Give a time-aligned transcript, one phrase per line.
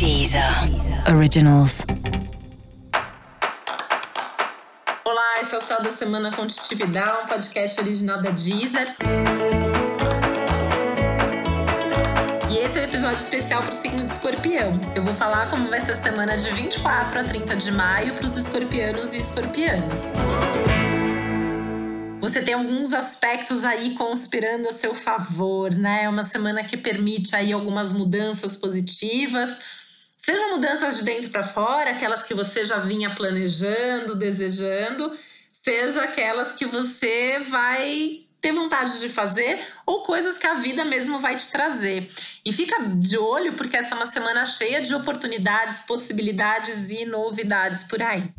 [0.00, 0.42] Deezer
[1.14, 1.84] Originals.
[5.04, 8.94] Olá, esse é o Céu da Semana Contitividade, um podcast original da Deezer.
[12.50, 14.80] E esse é o um episódio especial para o signo de escorpião.
[14.94, 18.24] Eu vou falar como vai ser a semana de 24 a 30 de maio para
[18.24, 20.00] os escorpianos e escorpianas.
[22.22, 26.04] Você tem alguns aspectos aí conspirando a seu favor, né?
[26.04, 29.79] É uma semana que permite aí algumas mudanças positivas.
[30.22, 35.10] Sejam mudanças de dentro para fora, aquelas que você já vinha planejando, desejando,
[35.62, 41.18] seja aquelas que você vai ter vontade de fazer ou coisas que a vida mesmo
[41.18, 42.08] vai te trazer.
[42.44, 47.84] E fica de olho porque essa é uma semana cheia de oportunidades, possibilidades e novidades
[47.84, 48.30] por aí.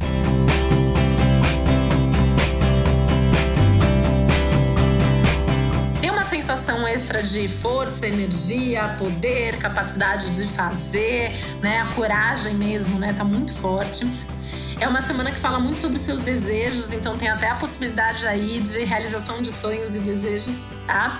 [6.92, 11.32] Extra de força, energia, poder, capacidade de fazer,
[11.62, 11.80] né?
[11.82, 13.14] A coragem mesmo, né?
[13.14, 14.06] Tá muito forte.
[14.80, 18.60] É uma semana que fala muito sobre seus desejos, então tem até a possibilidade aí
[18.60, 21.20] de realização de sonhos e desejos, tá?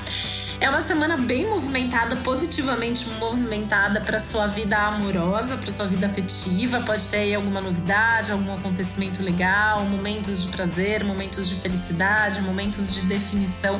[0.60, 6.82] É uma semana bem movimentada, positivamente movimentada para sua vida amorosa, para sua vida afetiva.
[6.82, 12.94] Pode ter aí alguma novidade, algum acontecimento legal, momentos de prazer, momentos de felicidade, momentos
[12.94, 13.78] de definição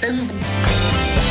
[0.00, 1.23] também.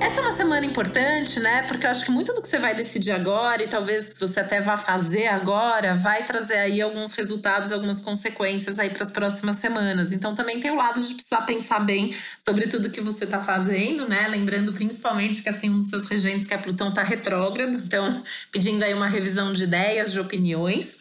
[0.00, 1.62] Essa é uma semana importante, né?
[1.68, 4.58] Porque eu acho que muito do que você vai decidir agora, e talvez você até
[4.58, 10.14] vá fazer agora, vai trazer aí alguns resultados, algumas consequências aí para as próximas semanas.
[10.14, 14.08] Então também tem o lado de precisar pensar bem sobre tudo que você está fazendo,
[14.08, 14.26] né?
[14.26, 18.82] Lembrando principalmente que assim, um dos seus regentes, que é Plutão, está retrógrado, então pedindo
[18.82, 20.99] aí uma revisão de ideias, de opiniões.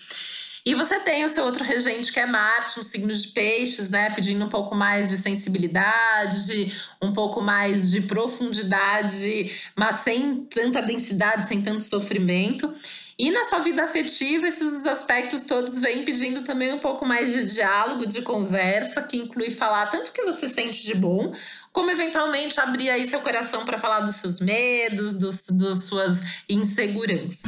[0.69, 4.11] E você tem o seu outro regente, que é Marte, um signo de peixes, né?
[4.11, 11.47] Pedindo um pouco mais de sensibilidade, um pouco mais de profundidade, mas sem tanta densidade,
[11.47, 12.71] sem tanto sofrimento.
[13.17, 17.45] E na sua vida afetiva, esses aspectos todos vêm pedindo também um pouco mais de
[17.45, 21.33] diálogo, de conversa, que inclui falar tanto o que você sente de bom,
[21.73, 27.41] como eventualmente abrir aí seu coração para falar dos seus medos, dos, das suas inseguranças.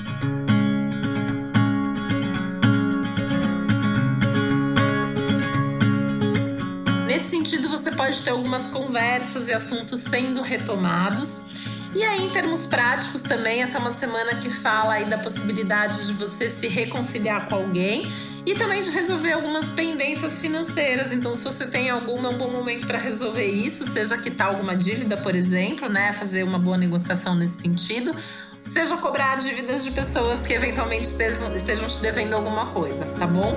[7.42, 11.48] Sentido, você pode ter algumas conversas e assuntos sendo retomados.
[11.94, 16.06] E aí, em termos práticos também, essa é uma semana que fala aí da possibilidade
[16.06, 18.10] de você se reconciliar com alguém
[18.46, 21.12] e também de resolver algumas pendências financeiras.
[21.12, 24.76] Então, se você tem alguma, é um bom momento para resolver isso, seja quitar alguma
[24.76, 26.14] dívida, por exemplo, né?
[26.14, 28.16] Fazer uma boa negociação nesse sentido,
[28.64, 33.54] seja cobrar dívidas de pessoas que eventualmente estejam, estejam te devendo alguma coisa, tá bom?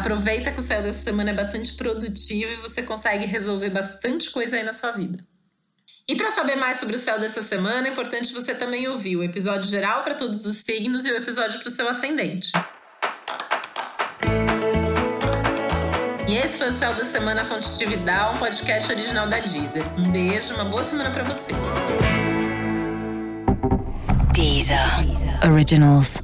[0.00, 4.56] Aproveita que o céu dessa semana é bastante produtivo e você consegue resolver bastante coisa
[4.56, 5.18] aí na sua vida.
[6.08, 9.22] E para saber mais sobre o céu dessa semana, é importante você também ouvir o
[9.22, 12.50] episódio geral para todos os signos e o episódio para o seu ascendente.
[16.26, 19.84] E esse foi o Céu da Semana Contitividade, um podcast original da Deezer.
[19.98, 21.52] Um beijo, uma boa semana para você.
[24.32, 24.78] Deezer.
[25.44, 26.20] Originals.